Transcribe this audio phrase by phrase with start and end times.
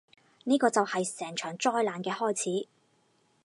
[0.45, 2.67] 呢個就係成場災難嘅開始